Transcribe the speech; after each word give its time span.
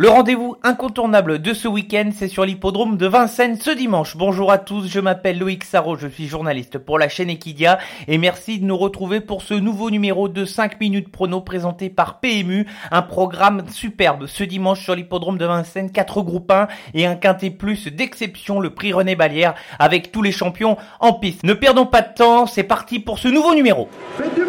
Le 0.00 0.08
rendez-vous 0.08 0.56
incontournable 0.62 1.42
de 1.42 1.52
ce 1.52 1.68
week-end, 1.68 2.08
c'est 2.16 2.28
sur 2.28 2.46
l'hippodrome 2.46 2.96
de 2.96 3.06
Vincennes 3.06 3.60
ce 3.60 3.68
dimanche. 3.68 4.16
Bonjour 4.16 4.50
à 4.50 4.56
tous, 4.56 4.88
je 4.88 4.98
m'appelle 4.98 5.38
Loïc 5.38 5.62
Sarro, 5.62 5.94
je 5.98 6.08
suis 6.08 6.26
journaliste 6.26 6.78
pour 6.78 6.98
la 6.98 7.10
chaîne 7.10 7.28
Equidia 7.28 7.78
et 8.08 8.16
merci 8.16 8.58
de 8.58 8.64
nous 8.64 8.78
retrouver 8.78 9.20
pour 9.20 9.42
ce 9.42 9.52
nouveau 9.52 9.90
numéro 9.90 10.30
de 10.30 10.46
5 10.46 10.80
minutes 10.80 11.12
prono 11.12 11.42
présenté 11.42 11.90
par 11.90 12.18
PMU, 12.20 12.66
un 12.90 13.02
programme 13.02 13.64
superbe 13.68 14.24
ce 14.26 14.42
dimanche 14.42 14.82
sur 14.82 14.94
l'hippodrome 14.94 15.36
de 15.36 15.44
Vincennes, 15.44 15.92
4 15.92 16.22
groupes 16.22 16.50
1 16.50 16.68
et 16.94 17.04
un 17.04 17.14
quintet 17.14 17.50
plus 17.50 17.88
d'exception, 17.88 18.58
le 18.58 18.70
prix 18.70 18.94
René 18.94 19.16
Balière 19.16 19.52
avec 19.78 20.12
tous 20.12 20.22
les 20.22 20.32
champions 20.32 20.78
en 21.00 21.12
piste. 21.12 21.44
Ne 21.44 21.52
perdons 21.52 21.84
pas 21.84 22.00
de 22.00 22.14
temps, 22.14 22.46
c'est 22.46 22.62
parti 22.62 23.00
pour 23.00 23.18
ce 23.18 23.28
nouveau 23.28 23.54
numéro. 23.54 23.86
Faites 24.16 24.34
du 24.34 24.46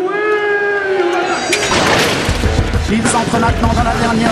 maintenant 3.38 3.74
dans 3.74 3.84
la 3.84 3.96
dernière 3.98 4.32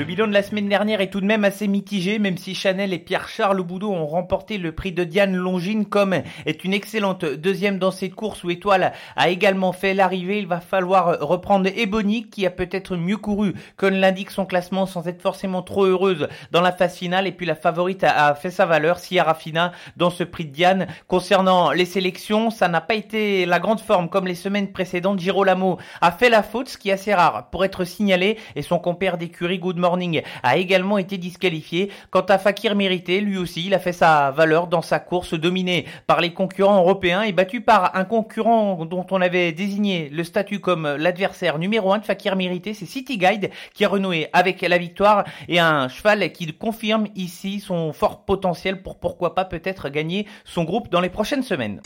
Le 0.00 0.06
bilan 0.06 0.28
de 0.28 0.32
la 0.32 0.42
semaine 0.42 0.66
dernière 0.70 1.02
est 1.02 1.10
tout 1.10 1.20
de 1.20 1.26
même 1.26 1.44
assez 1.44 1.68
mitigé, 1.68 2.18
même 2.18 2.38
si 2.38 2.54
Chanel 2.54 2.94
et 2.94 2.98
Pierre-Charles 2.98 3.60
Boudot 3.60 3.92
ont 3.92 4.06
remporté 4.06 4.56
le 4.56 4.72
prix 4.72 4.92
de 4.92 5.04
Diane 5.04 5.36
Longine, 5.36 5.84
comme 5.84 6.14
est 6.46 6.64
une 6.64 6.72
excellente 6.72 7.26
deuxième 7.26 7.78
dans 7.78 7.90
cette 7.90 8.14
course 8.14 8.42
où 8.42 8.48
Étoile 8.48 8.94
a 9.16 9.28
également 9.28 9.74
fait 9.74 9.92
l'arrivée. 9.92 10.38
Il 10.38 10.46
va 10.46 10.60
falloir 10.60 11.20
reprendre 11.20 11.68
Ebony, 11.76 12.30
qui 12.30 12.46
a 12.46 12.50
peut-être 12.50 12.96
mieux 12.96 13.18
couru 13.18 13.52
que 13.76 13.84
l'indique 13.84 14.30
son 14.30 14.46
classement 14.46 14.86
sans 14.86 15.06
être 15.06 15.20
forcément 15.20 15.60
trop 15.60 15.84
heureuse 15.84 16.28
dans 16.50 16.62
la 16.62 16.72
phase 16.72 16.96
finale. 16.96 17.26
Et 17.26 17.32
puis 17.32 17.44
la 17.44 17.54
favorite 17.54 18.02
a, 18.02 18.34
fait 18.34 18.50
sa 18.50 18.64
valeur, 18.64 19.00
Sierra 19.00 19.34
Fina, 19.34 19.72
dans 19.98 20.08
ce 20.08 20.24
prix 20.24 20.46
de 20.46 20.52
Diane. 20.52 20.86
Concernant 21.08 21.72
les 21.72 21.84
sélections, 21.84 22.48
ça 22.48 22.68
n'a 22.68 22.80
pas 22.80 22.94
été 22.94 23.44
la 23.44 23.58
grande 23.58 23.80
forme 23.80 24.08
comme 24.08 24.26
les 24.26 24.34
semaines 24.34 24.72
précédentes. 24.72 25.20
Girolamo 25.20 25.76
a 26.00 26.10
fait 26.10 26.30
la 26.30 26.42
faute, 26.42 26.70
ce 26.70 26.78
qui 26.78 26.88
est 26.88 26.92
assez 26.92 27.12
rare 27.12 27.50
pour 27.50 27.66
être 27.66 27.84
signalé, 27.84 28.38
et 28.56 28.62
son 28.62 28.78
compère 28.78 29.18
d'écurie 29.18 29.58
Goodmore 29.58 29.89
a 30.42 30.56
également 30.56 30.98
été 30.98 31.18
disqualifié. 31.18 31.90
Quant 32.10 32.20
à 32.20 32.38
Fakir 32.38 32.74
Mérité, 32.74 33.20
lui 33.20 33.38
aussi, 33.38 33.66
il 33.66 33.74
a 33.74 33.78
fait 33.78 33.92
sa 33.92 34.30
valeur 34.30 34.66
dans 34.66 34.82
sa 34.82 34.98
course 34.98 35.34
dominée 35.34 35.86
par 36.06 36.20
les 36.20 36.32
concurrents 36.32 36.78
européens 36.78 37.22
et 37.22 37.32
battu 37.32 37.60
par 37.60 37.96
un 37.96 38.04
concurrent 38.04 38.84
dont 38.84 39.06
on 39.10 39.20
avait 39.20 39.52
désigné 39.52 40.08
le 40.10 40.24
statut 40.24 40.60
comme 40.60 40.96
l'adversaire 40.96 41.58
numéro 41.58 41.92
1 41.92 41.98
de 41.98 42.04
Fakir 42.04 42.36
Mérité, 42.36 42.74
c'est 42.74 42.86
City 42.86 43.18
Guide 43.18 43.50
qui 43.74 43.84
a 43.84 43.88
renoué 43.88 44.28
avec 44.32 44.60
la 44.62 44.78
victoire 44.78 45.24
et 45.48 45.58
un 45.58 45.88
cheval 45.88 46.32
qui 46.32 46.52
confirme 46.52 47.06
ici 47.14 47.60
son 47.60 47.92
fort 47.92 48.24
potentiel 48.24 48.82
pour 48.82 48.98
pourquoi 48.98 49.34
pas 49.34 49.44
peut-être 49.44 49.88
gagner 49.88 50.26
son 50.44 50.64
groupe 50.64 50.90
dans 50.90 51.00
les 51.00 51.10
prochaines 51.10 51.42
semaines. 51.42 51.80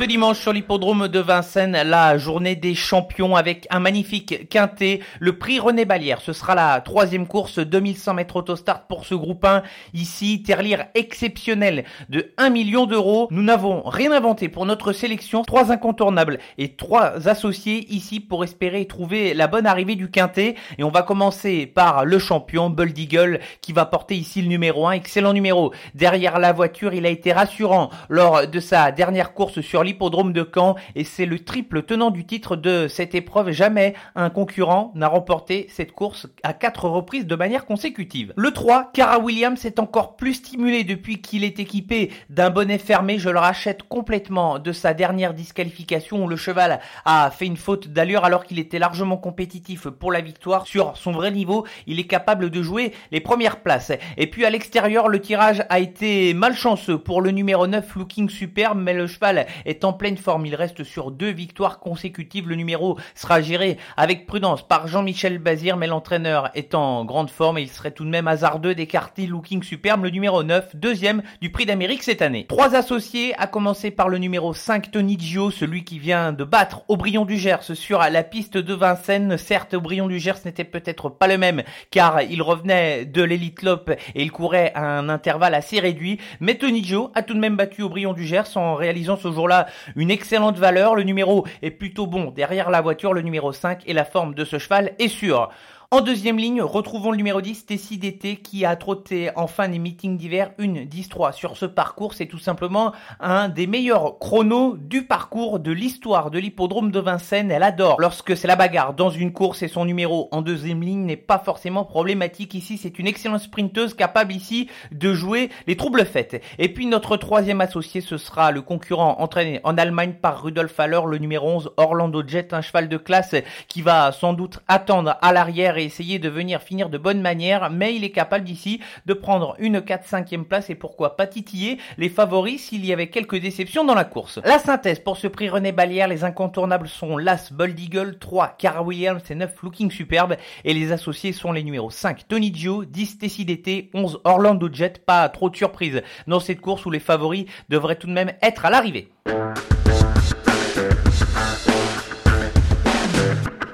Ce 0.00 0.06
dimanche 0.06 0.40
sur 0.40 0.54
l'hippodrome 0.54 1.08
de 1.08 1.18
Vincennes, 1.18 1.76
la 1.84 2.16
journée 2.16 2.56
des 2.56 2.74
champions 2.74 3.36
avec 3.36 3.66
un 3.68 3.80
magnifique 3.80 4.48
quintet, 4.48 5.00
le 5.18 5.36
prix 5.36 5.58
René 5.58 5.84
Balière. 5.84 6.22
Ce 6.22 6.32
sera 6.32 6.54
la 6.54 6.80
troisième 6.80 7.26
course, 7.26 7.58
2100 7.58 8.14
mètres 8.14 8.36
autostart 8.36 8.86
pour 8.86 9.04
ce 9.04 9.14
groupe 9.14 9.44
1. 9.44 9.62
Ici, 9.92 10.42
terlire 10.42 10.86
exceptionnel 10.94 11.84
de 12.08 12.32
1 12.38 12.48
million 12.48 12.86
d'euros. 12.86 13.28
Nous 13.30 13.42
n'avons 13.42 13.82
rien 13.82 14.10
inventé 14.10 14.48
pour 14.48 14.64
notre 14.64 14.94
sélection. 14.94 15.42
Trois 15.42 15.70
incontournables 15.70 16.38
et 16.56 16.76
trois 16.76 17.28
associés 17.28 17.84
ici 17.90 18.20
pour 18.20 18.42
espérer 18.42 18.86
trouver 18.86 19.34
la 19.34 19.48
bonne 19.48 19.66
arrivée 19.66 19.96
du 19.96 20.10
quintet. 20.10 20.54
Et 20.78 20.82
on 20.82 20.90
va 20.90 21.02
commencer 21.02 21.66
par 21.66 22.06
le 22.06 22.18
champion, 22.18 22.74
Eagle, 22.96 23.40
qui 23.60 23.74
va 23.74 23.84
porter 23.84 24.16
ici 24.16 24.40
le 24.40 24.48
numéro 24.48 24.86
1. 24.86 24.92
Excellent 24.92 25.34
numéro. 25.34 25.74
Derrière 25.94 26.38
la 26.38 26.54
voiture, 26.54 26.94
il 26.94 27.04
a 27.04 27.10
été 27.10 27.34
rassurant 27.34 27.90
lors 28.08 28.46
de 28.46 28.60
sa 28.60 28.92
dernière 28.92 29.34
course 29.34 29.60
sur 29.60 29.84
l'hippodrome 29.90 30.32
de 30.32 30.48
Caen 30.54 30.76
et 30.94 31.02
c'est 31.02 31.26
le 31.26 31.40
triple 31.40 31.82
tenant 31.82 32.10
du 32.10 32.24
titre 32.24 32.54
de 32.54 32.86
cette 32.86 33.16
épreuve. 33.16 33.50
Jamais 33.50 33.94
un 34.14 34.30
concurrent 34.30 34.92
n'a 34.94 35.08
remporté 35.08 35.66
cette 35.68 35.90
course 35.92 36.28
à 36.44 36.52
quatre 36.52 36.88
reprises 36.88 37.26
de 37.26 37.34
manière 37.34 37.66
consécutive. 37.66 38.32
Le 38.36 38.52
3, 38.52 38.90
Cara 38.94 39.18
Williams 39.18 39.64
est 39.64 39.80
encore 39.80 40.14
plus 40.14 40.34
stimulé 40.34 40.84
depuis 40.84 41.20
qu'il 41.20 41.42
est 41.42 41.58
équipé 41.58 42.12
d'un 42.28 42.50
bonnet 42.50 42.78
fermé. 42.78 43.18
Je 43.18 43.30
le 43.30 43.40
rachète 43.40 43.82
complètement 43.82 44.60
de 44.60 44.70
sa 44.70 44.94
dernière 44.94 45.34
disqualification 45.34 46.24
où 46.24 46.28
le 46.28 46.36
cheval 46.36 46.78
a 47.04 47.32
fait 47.32 47.46
une 47.46 47.56
faute 47.56 47.88
d'allure 47.88 48.24
alors 48.24 48.44
qu'il 48.44 48.60
était 48.60 48.78
largement 48.78 49.16
compétitif 49.16 49.88
pour 49.88 50.12
la 50.12 50.20
victoire 50.20 50.68
sur 50.68 50.96
son 50.96 51.10
vrai 51.10 51.32
niveau. 51.32 51.66
Il 51.88 51.98
est 51.98 52.06
capable 52.06 52.50
de 52.50 52.62
jouer 52.62 52.92
les 53.10 53.20
premières 53.20 53.60
places. 53.60 53.90
Et 54.16 54.28
puis 54.28 54.44
à 54.44 54.50
l'extérieur, 54.50 55.08
le 55.08 55.20
tirage 55.20 55.64
a 55.68 55.80
été 55.80 56.32
malchanceux 56.32 56.98
pour 56.98 57.20
le 57.20 57.32
numéro 57.32 57.66
9 57.66 57.96
Looking 57.96 58.28
Superbe, 58.28 58.78
mais 58.78 58.94
le 58.94 59.08
cheval 59.08 59.46
est 59.64 59.79
en 59.84 59.92
pleine 59.92 60.16
forme. 60.16 60.46
Il 60.46 60.54
reste 60.54 60.84
sur 60.84 61.10
deux 61.10 61.30
victoires 61.30 61.78
consécutives. 61.78 62.48
Le 62.48 62.56
numéro 62.56 62.98
sera 63.14 63.40
géré 63.40 63.78
avec 63.96 64.26
prudence 64.26 64.66
par 64.66 64.86
Jean-Michel 64.86 65.38
Bazir, 65.38 65.76
mais 65.76 65.86
l'entraîneur 65.86 66.50
est 66.54 66.74
en 66.74 67.04
grande 67.04 67.30
forme 67.30 67.58
et 67.58 67.62
il 67.62 67.68
serait 67.68 67.90
tout 67.90 68.04
de 68.04 68.10
même 68.10 68.28
hasardeux 68.28 68.74
d'écarter 68.74 69.26
Looking 69.26 69.62
Superbe, 69.62 70.04
le 70.04 70.10
numéro 70.10 70.42
9, 70.42 70.76
deuxième 70.76 71.22
du 71.40 71.50
prix 71.50 71.66
d'Amérique 71.66 72.02
cette 72.02 72.22
année. 72.22 72.46
Trois 72.48 72.74
associés, 72.74 73.34
à 73.38 73.46
commencer 73.46 73.90
par 73.90 74.08
le 74.08 74.18
numéro 74.18 74.54
5, 74.54 74.90
Tony 74.90 75.18
Gio, 75.18 75.50
celui 75.50 75.84
qui 75.84 75.98
vient 75.98 76.32
de 76.32 76.44
battre 76.44 76.82
Aubryon 76.88 77.24
du 77.24 77.36
Gers 77.36 77.74
sur 77.74 77.98
la 77.98 78.22
piste 78.22 78.56
de 78.56 78.74
Vincennes. 78.74 79.36
Certes, 79.36 79.74
Aubryon 79.74 80.06
du 80.06 80.18
Gers 80.18 80.44
n'était 80.44 80.64
peut-être 80.64 81.08
pas 81.08 81.26
le 81.26 81.38
même, 81.38 81.62
car 81.90 82.22
il 82.22 82.42
revenait 82.42 83.04
de 83.04 83.22
l'élite 83.22 83.62
Lop 83.62 83.90
et 83.90 84.22
il 84.22 84.32
courait 84.32 84.72
à 84.74 84.98
un 84.98 85.08
intervalle 85.08 85.54
assez 85.54 85.80
réduit, 85.80 86.18
mais 86.40 86.56
Tony 86.56 86.84
Gio 86.84 87.10
a 87.14 87.22
tout 87.22 87.34
de 87.34 87.38
même 87.38 87.56
battu 87.56 87.82
Aubryon 87.82 88.12
du 88.12 88.26
Gers 88.26 88.56
en 88.56 88.74
réalisant 88.74 89.16
ce 89.16 89.30
jour-là 89.30 89.66
une 89.96 90.10
excellente 90.10 90.58
valeur. 90.58 90.94
Le 90.94 91.02
numéro 91.02 91.46
est 91.62 91.70
plutôt 91.70 92.06
bon 92.06 92.30
derrière 92.30 92.70
la 92.70 92.80
voiture, 92.80 93.12
le 93.12 93.22
numéro 93.22 93.52
5 93.52 93.82
et 93.86 93.92
la 93.92 94.04
forme 94.04 94.34
de 94.34 94.44
ce 94.44 94.58
cheval 94.58 94.92
est 94.98 95.08
sûre. 95.08 95.50
En 95.92 96.02
deuxième 96.02 96.38
ligne, 96.38 96.62
retrouvons 96.62 97.10
le 97.10 97.16
numéro 97.16 97.40
10, 97.40 97.66
Tessie 97.66 97.98
d'été, 97.98 98.36
qui 98.36 98.64
a 98.64 98.76
trotté 98.76 99.32
en 99.34 99.48
fin 99.48 99.68
des 99.68 99.80
meetings 99.80 100.16
d'hiver 100.16 100.52
une 100.58 100.84
10-3 100.84 101.32
sur 101.32 101.56
ce 101.56 101.66
parcours. 101.66 102.14
C'est 102.14 102.26
tout 102.26 102.38
simplement 102.38 102.92
un 103.18 103.48
des 103.48 103.66
meilleurs 103.66 104.20
chronos 104.20 104.76
du 104.76 105.02
parcours 105.02 105.58
de 105.58 105.72
l'histoire 105.72 106.30
de 106.30 106.38
l'hippodrome 106.38 106.92
de 106.92 107.00
Vincennes. 107.00 107.50
Elle 107.50 107.64
adore 107.64 108.00
lorsque 108.00 108.36
c'est 108.36 108.46
la 108.46 108.54
bagarre 108.54 108.94
dans 108.94 109.10
une 109.10 109.32
course 109.32 109.64
et 109.64 109.68
son 109.68 109.84
numéro 109.84 110.28
en 110.30 110.42
deuxième 110.42 110.80
ligne 110.80 111.06
n'est 111.06 111.16
pas 111.16 111.40
forcément 111.40 111.84
problématique 111.84 112.54
ici. 112.54 112.78
C'est 112.78 113.00
une 113.00 113.08
excellente 113.08 113.40
sprinteuse 113.40 113.94
capable 113.94 114.32
ici 114.32 114.70
de 114.92 115.12
jouer 115.12 115.50
les 115.66 115.76
troubles 115.76 116.04
faites. 116.04 116.40
Et 116.60 116.72
puis 116.72 116.86
notre 116.86 117.16
troisième 117.16 117.60
associé, 117.60 118.00
ce 118.00 118.16
sera 118.16 118.52
le 118.52 118.62
concurrent 118.62 119.16
entraîné 119.18 119.58
en 119.64 119.76
Allemagne 119.76 120.14
par 120.22 120.40
Rudolf 120.40 120.78
Haller, 120.78 121.00
le 121.08 121.18
numéro 121.18 121.48
11, 121.48 121.72
Orlando 121.78 122.22
Jet, 122.24 122.54
un 122.54 122.60
cheval 122.60 122.88
de 122.88 122.96
classe 122.96 123.34
qui 123.66 123.82
va 123.82 124.12
sans 124.12 124.34
doute 124.34 124.60
attendre 124.68 125.16
à 125.20 125.32
l'arrière 125.32 125.79
essayer 125.84 126.18
de 126.18 126.28
venir 126.28 126.62
finir 126.62 126.88
de 126.88 126.98
bonne 126.98 127.20
manière, 127.20 127.70
mais 127.70 127.94
il 127.94 128.04
est 128.04 128.10
capable 128.10 128.44
d'ici 128.44 128.80
de 129.06 129.14
prendre 129.14 129.54
une 129.58 129.78
4-5e 129.78 130.44
place 130.44 130.70
et 130.70 130.74
pourquoi 130.74 131.16
pas 131.16 131.26
titiller 131.26 131.78
les 131.98 132.08
favoris 132.08 132.62
s'il 132.62 132.84
y 132.84 132.92
avait 132.92 133.08
quelques 133.08 133.40
déceptions 133.40 133.84
dans 133.84 133.94
la 133.94 134.04
course. 134.04 134.40
La 134.44 134.58
synthèse 134.58 134.98
pour 135.00 135.16
ce 135.16 135.26
prix 135.26 135.48
René 135.48 135.72
Balière, 135.72 136.08
les 136.08 136.24
incontournables 136.24 136.88
sont 136.88 137.16
Las 137.16 137.52
Bold 137.52 137.78
Eagle, 137.78 138.18
3 138.18 138.56
Cara 138.58 138.82
Williams 138.82 139.22
et 139.30 139.34
9 139.34 139.62
Looking 139.62 139.90
Superbe 139.90 140.36
et 140.64 140.74
les 140.74 140.92
associés 140.92 141.32
sont 141.32 141.52
les 141.52 141.62
numéros 141.62 141.90
5 141.90 142.28
Tony 142.28 142.54
Gio, 142.54 142.84
10 142.84 143.18
Tessie 143.18 143.44
d'été, 143.44 143.90
11 143.94 144.20
Orlando 144.24 144.68
Jet, 144.72 145.04
pas 145.04 145.28
trop 145.28 145.50
de 145.50 145.56
surprise 145.56 146.02
dans 146.26 146.40
cette 146.40 146.60
course 146.60 146.86
où 146.86 146.90
les 146.90 147.00
favoris 147.00 147.46
devraient 147.68 147.96
tout 147.96 148.06
de 148.06 148.12
même 148.12 148.32
être 148.42 148.64
à 148.64 148.70
l'arrivée. 148.70 149.10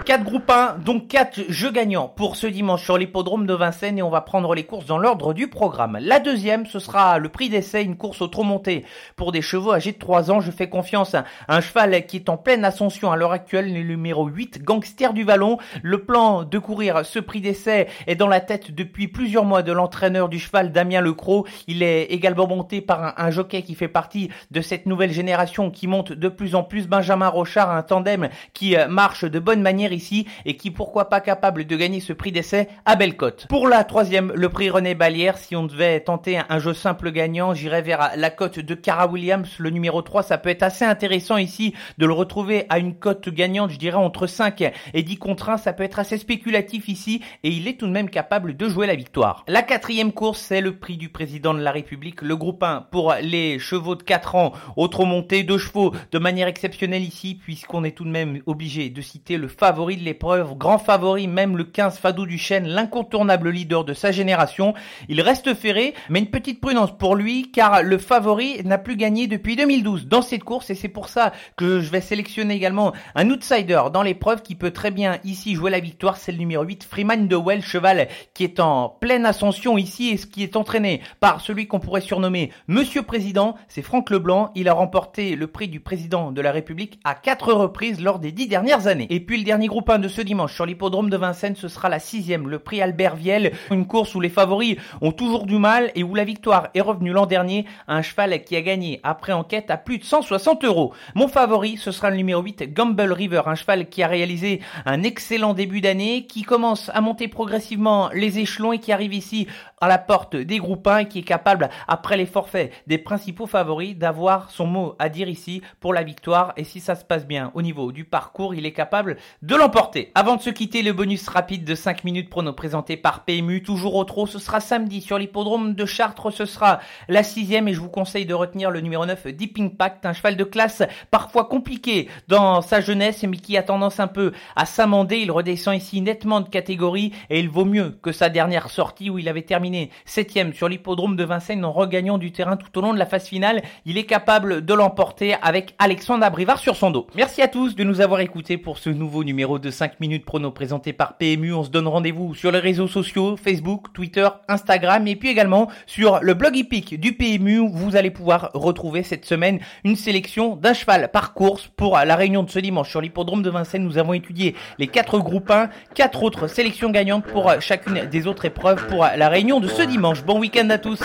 4 0.07 0.23
groupes 0.23 0.49
1, 0.49 0.79
donc 0.85 1.09
4 1.09 1.47
jeux 1.49 1.73
gagnants 1.73 2.07
pour 2.07 2.37
ce 2.37 2.47
dimanche 2.47 2.85
sur 2.85 2.97
l'hippodrome 2.97 3.45
de 3.45 3.55
Vincennes 3.55 3.99
et 3.99 4.05
on 4.05 4.09
va 4.09 4.21
prendre 4.21 4.55
les 4.55 4.63
courses 4.63 4.87
dans 4.87 4.99
l'ordre 4.99 5.35
du 5.35 5.49
programme. 5.49 5.99
La 6.01 6.21
deuxième, 6.21 6.65
ce 6.65 6.79
sera 6.79 7.19
le 7.19 7.29
prix 7.29 7.49
d'essai, 7.49 7.83
une 7.83 7.97
course 7.97 8.23
au 8.23 8.29
trop 8.29 8.45
monté 8.45 8.85
pour 9.17 9.33
des 9.33 9.43
chevaux 9.43 9.73
âgés 9.73 9.91
de 9.91 9.99
3 9.99 10.31
ans. 10.31 10.39
Je 10.39 10.53
fais 10.53 10.69
confiance 10.69 11.17
à 11.17 11.25
un 11.49 11.61
cheval 11.61 12.07
qui 12.07 12.19
est 12.19 12.29
en 12.29 12.37
pleine 12.37 12.65
ascension 12.65 13.11
à 13.11 13.17
l'heure 13.17 13.33
actuelle, 13.33 13.75
le 13.75 13.83
numéro 13.83 14.29
8, 14.29 14.63
Gangster 14.63 15.13
du 15.13 15.25
Vallon. 15.25 15.59
Le 15.83 16.05
plan 16.05 16.45
de 16.45 16.59
courir 16.61 17.05
ce 17.05 17.19
prix 17.19 17.41
d'essai 17.41 17.89
est 18.07 18.15
dans 18.15 18.29
la 18.29 18.41
tête 18.41 18.71
depuis 18.71 19.09
plusieurs 19.09 19.45
mois 19.45 19.65
de 19.65 19.73
l'entraîneur 19.73 20.29
du 20.29 20.39
cheval, 20.39 20.71
Damien 20.71 21.01
Lecros. 21.01 21.49
Il 21.67 21.83
est 21.83 22.05
également 22.05 22.47
monté 22.47 22.81
par 22.81 23.19
un, 23.19 23.31
jockey 23.33 23.63
qui 23.63 23.75
fait 23.75 23.89
partie 23.89 24.31
de 24.53 24.61
cette 24.61 24.87
nouvelle 24.87 25.11
génération 25.11 25.73
qui 25.73 25.89
monte 25.89 26.13
de 26.13 26.29
plus 26.29 26.55
en 26.55 26.63
plus, 26.63 26.87
Benjamin 26.87 27.29
Rochard, 27.29 27.73
un 27.73 27.83
tandem 27.83 28.29
qui 28.55 28.77
euh, 28.77 28.87
marche 28.87 29.25
de 29.25 29.41
bonne 29.41 29.63
manière 29.63 29.93
ici 29.97 30.27
et 30.45 30.57
qui 30.57 30.71
pourquoi 30.71 31.09
pas 31.09 31.21
capable 31.21 31.65
de 31.65 31.77
gagner 31.77 32.01
ce 32.01 32.13
prix 32.13 32.33
d'essai 32.33 32.69
à 32.85 32.95
belle 32.97 33.17
cote. 33.17 33.47
Pour 33.49 33.69
la 33.69 33.83
troisième, 33.85 34.33
le 34.35 34.49
prix 34.49 34.71
René 34.71 34.95
Balière, 34.95 35.39
si 35.39 35.57
on 35.57 35.65
devait 35.65 36.01
tenter 36.01 36.39
un 36.49 36.59
jeu 36.59 36.75
simple 36.75 37.11
gagnant, 37.11 37.55
j'irais 37.55 37.83
vers 37.83 38.13
la 38.17 38.31
cote 38.31 38.59
de 38.59 38.75
Cara 38.75 39.09
Williams, 39.09 39.49
le 39.59 39.71
numéro 39.71 40.03
3, 40.03 40.23
ça 40.23 40.39
peut 40.39 40.51
être 40.51 40.63
assez 40.63 40.85
intéressant 40.85 41.37
ici 41.37 41.75
de 41.99 42.07
le 42.07 42.13
retrouver 42.13 42.67
à 42.69 42.79
une 42.79 42.95
cote 42.95 43.29
gagnante, 43.29 43.71
je 43.71 43.79
dirais 43.79 43.97
entre 43.97 44.27
5 44.27 44.73
et 44.95 45.03
10 45.03 45.17
contre 45.19 45.51
1, 45.51 45.57
ça 45.57 45.73
peut 45.73 45.83
être 45.83 45.99
assez 45.99 46.19
spéculatif 46.19 46.89
ici 46.89 47.23
et 47.43 47.51
il 47.51 47.69
est 47.69 47.79
tout 47.79 47.87
de 47.87 47.93
même 47.93 48.11
capable 48.11 48.57
de 48.57 48.69
jouer 48.69 48.87
la 48.87 48.95
victoire. 48.95 49.45
La 49.49 49.63
quatrième 49.63 50.13
course, 50.13 50.41
c'est 50.41 50.61
le 50.61 50.77
prix 50.77 50.97
du 50.97 51.09
président 51.09 51.55
de 51.55 51.61
la 51.61 51.73
République, 51.73 52.23
le 52.23 52.37
groupe 52.37 52.63
1 52.63 52.87
pour 52.91 53.15
les 53.23 53.59
chevaux 53.59 53.95
de 53.95 54.03
4 54.03 54.35
ans, 54.35 54.53
autre 54.77 55.05
montée 55.05 55.43
de 55.43 55.57
chevaux 55.57 55.93
de 56.13 56.19
manière 56.19 56.49
exceptionnelle 56.49 57.05
ici 57.05 57.35
puisqu'on 57.35 57.85
est 57.85 57.93
tout 57.93 58.05
de 58.05 58.11
même 58.11 58.41
obligé 58.47 58.91
de 58.91 59.01
citer 59.01 59.37
le 59.37 59.49
favori 59.49 59.86
de 59.95 60.03
l'épreuve, 60.03 60.57
grand 60.57 60.79
favori 60.79 61.29
même 61.29 61.57
le 61.57 61.63
15 61.63 61.99
Fadou 61.99 62.27
Duchesne, 62.27 62.67
l'incontournable 62.67 63.51
leader 63.51 63.85
de 63.85 63.95
sa 63.95 64.11
génération. 64.11 64.75
Il 65.09 65.21
reste 65.21 65.55
ferré, 65.55 65.95
mais 66.11 66.19
une 66.19 66.31
petite 66.31 66.61
prudence 66.61 66.97
pour 66.99 67.15
lui 67.15 67.53
car 67.53 67.85
le 67.85 67.99
favori 67.99 68.61
n'a 68.65 68.79
plus 68.79 68.97
gagné 68.97 69.29
depuis 69.29 69.55
2012 69.55 70.09
dans 70.09 70.23
cette 70.23 70.43
course 70.43 70.71
et 70.71 70.75
c'est 70.75 70.89
pour 70.89 71.09
ça 71.09 71.33
que 71.57 71.81
je 71.81 71.91
vais 71.91 72.01
sélectionner 72.01 72.55
également 72.55 72.93
un 73.15 73.31
outsider 73.31 73.83
dans 73.93 74.03
l'épreuve 74.03 74.43
qui 74.43 74.57
peut 74.57 74.73
très 74.73 74.91
bien 74.91 75.19
ici 75.23 75.55
jouer 75.55 75.71
la 75.71 75.81
victoire, 75.81 76.17
c'est 76.17 76.33
le 76.33 76.39
numéro 76.39 76.65
8 76.65 76.83
Freeman 76.83 77.29
de 77.29 77.37
Well, 77.37 77.63
cheval 77.63 78.09
qui 78.35 78.43
est 78.43 78.59
en 78.59 78.89
pleine 78.89 79.27
ascension 79.27 79.79
ici 79.79 80.09
et 80.09 80.17
ce 80.17 80.27
qui 80.27 80.43
est 80.43 80.57
entraîné 80.57 81.03
par 81.21 81.41
celui 81.41 81.69
qu'on 81.69 81.81
pourrait 81.81 82.01
surnommer 82.01 82.51
Monsieur 82.67 83.03
Président, 83.03 83.57
c'est 83.69 83.83
Franck 83.83 84.11
Leblanc, 84.11 84.51
il 84.55 84.69
a 84.69 84.73
remporté 84.73 85.37
le 85.37 85.47
prix 85.47 85.69
du 85.69 85.81
président 85.81 86.33
de 86.33 86.41
la 86.41 86.51
République 86.51 86.99
à 87.05 87.15
quatre 87.15 87.53
reprises 87.53 88.01
lors 88.01 88.19
des 88.19 88.33
dix 88.33 88.49
dernières 88.49 88.87
années. 88.87 89.07
Et 89.11 89.21
puis 89.21 89.37
le 89.39 89.45
dernier 89.45 89.67
groupe 89.67 89.76
1 89.87 89.99
de 89.99 90.09
ce 90.09 90.23
dimanche 90.23 90.55
sur 90.55 90.65
l'hippodrome 90.65 91.11
de 91.11 91.17
Vincennes, 91.17 91.57
ce 91.57 91.69
sera 91.69 91.89
la 91.89 91.99
sixième, 91.99 92.49
le 92.49 92.59
prix 92.59 92.81
Albert 92.81 93.17
Viel, 93.17 93.53
une 93.71 93.87
course 93.87 94.15
où 94.15 94.21
les 94.21 94.29
favoris 94.29 94.77
ont 95.01 95.13
toujours 95.13 95.47
du 95.47 95.59
mal 95.59 95.91
et 95.95 96.03
où 96.03 96.15
la 96.15 96.25
victoire 96.25 96.69
est 96.75 96.81
revenue 96.81 97.13
l'an 97.13 97.27
dernier 97.27 97.67
un 97.89 98.03
cheval 98.03 98.43
qui 98.45 98.57
a 98.57 98.63
gagné 98.63 99.01
après 99.03 99.33
enquête 99.33 99.71
à 99.71 99.77
plus 99.77 99.99
de 99.99 100.05
160 100.05 100.65
euros. 100.65 100.93
Mon 101.15 101.29
favori, 101.29 101.77
ce 101.77 101.91
sera 101.91 102.11
le 102.11 102.17
numéro 102.17 102.43
8, 102.43 102.73
Gamble 102.73 103.13
River, 103.13 103.43
un 103.47 103.55
cheval 103.55 103.89
qui 103.89 104.03
a 104.03 104.09
réalisé 104.09 104.61
un 104.85 105.03
excellent 105.03 105.55
début 105.55 105.81
d'année, 105.81 106.27
qui 106.27 106.43
commence 106.43 106.91
à 106.95 107.01
monter 107.01 107.29
progressivement 107.29 108.11
les 108.15 108.39
échelons 108.39 108.73
et 108.73 108.79
qui 108.79 108.93
arrive 108.93 109.15
ici 109.15 109.47
à 109.81 109.89
la 109.89 109.99
porte 109.99 110.37
des 110.37 110.59
groupes 110.59 110.87
1 110.87 110.99
et 110.99 111.09
qui 111.09 111.19
est 111.19 111.23
capable, 111.23 111.69
après 111.87 112.17
les 112.17 112.25
forfaits 112.25 112.73
des 112.87 112.97
principaux 112.97 113.47
favoris, 113.47 113.97
d'avoir 113.97 114.51
son 114.51 114.67
mot 114.67 114.95
à 114.99 115.11
dire 115.11 115.29
ici 115.29 115.61
pour 115.81 115.93
la 115.93 116.03
victoire. 116.03 116.55
Et 116.57 116.65
si 116.65 116.81
ça 116.81 116.95
se 116.95 117.05
passe 117.05 117.27
bien 117.27 117.51
au 117.55 117.61
niveau 117.61 117.93
du 117.93 118.05
parcours, 118.05 118.55
il 118.55 118.65
est 118.65 118.73
capable 118.73 119.19
de 119.43 119.55
l'emporter. 119.55 120.13
Avant 120.15 120.37
de 120.37 120.41
se 120.41 120.51
quitter, 120.51 120.83
le 120.83 120.95
bonus 120.95 121.29
rapide 121.29 121.65
de 121.65 121.75
5 121.75 122.05
minutes 122.05 122.31
prono 122.31 122.55
présenté 122.55 122.97
par 122.97 123.25
PMU, 123.25 123.63
toujours 123.63 123.97
au 123.97 124.05
trot, 124.05 124.27
ce 124.27 124.39
sera 124.39 124.61
samedi 124.61 125.03
sur 125.03 125.19
l'hippodrome 125.19 125.75
de 125.75 125.85
Chartres, 125.85 126.33
ce 126.33 126.47
sera 126.47 126.81
la 127.09 127.23
sixième 127.23 127.69
et 127.69 127.75
je 127.75 127.81
vous 127.81 127.91
conseille 127.91 128.25
de 128.25 128.35
retenir 128.35 128.71
le 128.71 128.81
numéro 128.81 129.05
9, 129.05 129.27
Deep 129.29 129.59
Impact, 129.59 130.07
un 130.07 130.15
cheval 130.15 130.37
de 130.37 130.45
classe 130.45 130.83
parfois 131.11 131.45
compliqué 131.45 132.09
dans 132.29 132.63
sa 132.63 132.81
jeunesse 132.81 133.25
mais 133.25 133.37
qui 133.37 133.59
a 133.59 133.63
tendance 133.63 134.01
un 134.01 134.09
peu 134.09 134.33
à 134.55 134.65
s'amender. 134.65 135.19
Il 135.19 135.31
redescend 135.31 135.77
ici 135.77 136.01
nettement 136.01 136.41
de 136.41 136.49
catégorie 136.49 137.13
et 137.29 137.41
il 137.41 137.51
vaut 137.51 137.67
mieux 137.67 137.99
que 138.03 138.13
sa 138.13 138.31
dernière 138.31 138.71
sortie 138.71 139.11
où 139.11 139.19
il 139.19 139.29
avait 139.29 139.43
terminé 139.43 139.66
septième 140.05 140.53
sur 140.53 140.69
l'hippodrome 140.69 141.17
de 141.17 141.25
Vincennes 141.25 141.65
en 141.65 141.73
regagnant 141.73 142.19
du 142.19 142.33
terrain 142.33 142.57
tout 142.57 142.79
au 142.79 142.83
long 142.83 142.93
de 142.93 142.99
la 142.99 143.07
phase 143.07 143.27
finale. 143.27 143.63
Il 143.85 143.99
est 143.99 144.05
capable 144.05 144.65
de 144.65 144.75
l'emporter 144.75 145.35
avec 145.43 145.75
Alexandre 145.79 146.25
Abrivard 146.25 146.59
sur 146.59 146.77
son 146.77 146.91
dos. 146.91 147.07
Merci 147.15 147.43
à 147.43 147.49
tous 147.49 147.75
de 147.75 147.85
nous 147.85 148.01
avoir 148.01 148.21
écoutés 148.21 148.59
pour 148.59 148.79
ce 148.79 148.91
nouveau 148.91 149.25
numéro 149.25 149.59
de 149.59 149.71
5 149.71 150.01
minutes 150.01 150.25
prono 150.25 150.51
présenté 150.51 150.93
par 150.93 151.17
PMU. 151.17 151.53
On 151.53 151.65
se 151.65 151.71
donne 151.71 151.89
rendez-vous 151.89 152.35
sur 152.35 152.53
les 152.53 152.59
réseaux 152.59 152.89
sociaux, 152.89 153.37
Facebook, 153.37 153.93
Twitter, 153.93 154.29
Instagram 154.49 155.07
et 155.07 155.17
puis 155.17 155.29
également 155.29 155.69
sur 155.87 156.21
le 156.23 156.35
blog 156.35 156.57
hippique 156.57 157.01
du 157.01 157.13
PMU 157.13 157.59
où 157.59 157.69
vous 157.69 157.97
allez 157.97 158.11
pouvoir 158.11 158.51
retrouver 158.55 159.03
cette 159.03 159.25
semaine 159.25 159.61
une 159.85 159.97
sélection 159.97 160.57
d'un 160.57 160.75
cheval 160.75 161.11
par 161.11 161.35
course 161.35 161.69
pour 161.77 161.97
la 161.97 162.17
réunion 162.17 162.43
de 162.43 162.51
ce 162.51 162.59
dimanche 162.59 162.91
sur 162.91 163.01
l'hippodrome 163.01 163.43
de 163.43 163.51
Vincennes. 163.51 163.85
Nous 163.85 163.99
avons 163.99 164.13
étudié 164.13 164.55
les 164.79 164.87
quatre 164.87 165.19
groupes 165.19 165.51
1, 165.51 165.71
quatre 165.95 166.23
autres 166.23 166.47
sélections 166.47 166.91
gagnantes 166.91 167.25
pour 167.25 167.53
chacune 167.61 168.07
des 168.07 168.27
autres 168.27 168.45
épreuves 168.45 168.87
pour 168.89 169.05
la 169.05 169.29
réunion 169.29 169.56
de 169.61 169.69
ce 169.69 169.83
dimanche. 169.83 170.23
Bon 170.25 170.39
week-end 170.39 170.69
à 170.71 170.79
tous. 170.79 171.01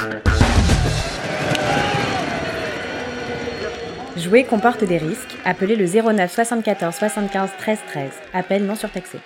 Jouer 4.18 4.44
comporte 4.44 4.83
des 4.83 4.98
risques. 4.98 5.38
Appelez 5.45 5.75
le 5.75 5.86
09 5.86 6.31
74 6.31 6.94
75 6.95 7.50
13 7.57 7.80
13. 7.88 8.09
Appel 8.33 8.65
non 8.65 8.75
surtaxé. 8.75 9.19